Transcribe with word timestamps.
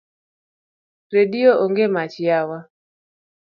Redio 1.13 1.51
onge 1.65 1.85
mach 1.93 2.15
yawa. 2.27 2.59